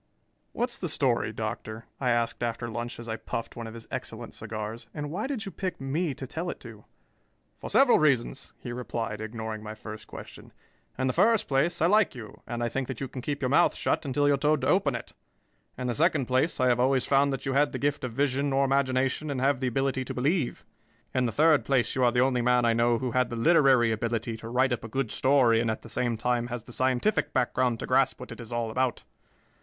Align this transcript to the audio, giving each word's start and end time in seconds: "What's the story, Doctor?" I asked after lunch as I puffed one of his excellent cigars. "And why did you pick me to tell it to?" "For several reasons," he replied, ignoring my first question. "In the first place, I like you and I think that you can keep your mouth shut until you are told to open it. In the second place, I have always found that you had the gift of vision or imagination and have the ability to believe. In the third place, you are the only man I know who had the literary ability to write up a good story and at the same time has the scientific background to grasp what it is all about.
"What's 0.51 0.79
the 0.79 0.89
story, 0.89 1.31
Doctor?" 1.31 1.85
I 1.99 2.09
asked 2.09 2.41
after 2.41 2.67
lunch 2.67 2.99
as 2.99 3.07
I 3.07 3.17
puffed 3.17 3.55
one 3.55 3.67
of 3.67 3.75
his 3.75 3.87
excellent 3.91 4.33
cigars. 4.33 4.87
"And 4.95 5.11
why 5.11 5.27
did 5.27 5.45
you 5.45 5.51
pick 5.51 5.79
me 5.79 6.15
to 6.15 6.25
tell 6.25 6.49
it 6.49 6.59
to?" 6.61 6.85
"For 7.59 7.69
several 7.69 7.99
reasons," 7.99 8.51
he 8.57 8.71
replied, 8.71 9.21
ignoring 9.21 9.61
my 9.61 9.75
first 9.75 10.07
question. 10.07 10.53
"In 10.97 11.05
the 11.05 11.13
first 11.13 11.47
place, 11.47 11.83
I 11.83 11.85
like 11.85 12.15
you 12.15 12.41
and 12.47 12.63
I 12.63 12.67
think 12.67 12.87
that 12.87 12.99
you 12.99 13.07
can 13.07 13.21
keep 13.21 13.43
your 13.43 13.49
mouth 13.49 13.75
shut 13.75 14.03
until 14.03 14.27
you 14.27 14.33
are 14.33 14.37
told 14.37 14.61
to 14.61 14.67
open 14.67 14.95
it. 14.95 15.13
In 15.77 15.85
the 15.85 15.93
second 15.93 16.25
place, 16.25 16.59
I 16.59 16.65
have 16.67 16.79
always 16.79 17.05
found 17.05 17.31
that 17.31 17.45
you 17.45 17.53
had 17.53 17.71
the 17.71 17.77
gift 17.77 18.03
of 18.03 18.11
vision 18.13 18.51
or 18.51 18.65
imagination 18.65 19.29
and 19.29 19.39
have 19.39 19.59
the 19.59 19.67
ability 19.67 20.03
to 20.05 20.15
believe. 20.15 20.65
In 21.13 21.25
the 21.25 21.31
third 21.31 21.63
place, 21.63 21.93
you 21.93 22.03
are 22.03 22.11
the 22.11 22.21
only 22.21 22.41
man 22.41 22.65
I 22.65 22.73
know 22.73 22.97
who 22.97 23.11
had 23.11 23.29
the 23.29 23.35
literary 23.35 23.91
ability 23.91 24.35
to 24.37 24.49
write 24.49 24.73
up 24.73 24.83
a 24.83 24.87
good 24.87 25.11
story 25.11 25.61
and 25.61 25.69
at 25.69 25.83
the 25.83 25.89
same 25.89 26.17
time 26.17 26.47
has 26.47 26.63
the 26.63 26.73
scientific 26.73 27.33
background 27.33 27.79
to 27.81 27.85
grasp 27.85 28.19
what 28.19 28.31
it 28.31 28.39
is 28.41 28.51
all 28.51 28.71
about. 28.71 29.03